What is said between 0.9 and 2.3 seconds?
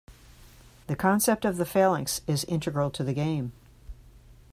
concept of the phalanx